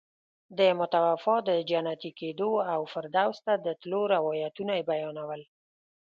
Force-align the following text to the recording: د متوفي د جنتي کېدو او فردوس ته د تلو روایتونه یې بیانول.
د 0.57 0.59
متوفي 0.79 1.35
د 1.49 1.49
جنتي 1.69 2.11
کېدو 2.19 2.51
او 2.73 2.81
فردوس 2.91 3.37
ته 3.45 3.53
د 3.65 3.67
تلو 3.81 4.01
روایتونه 4.15 4.71
یې 4.77 4.87
بیانول. 4.91 5.41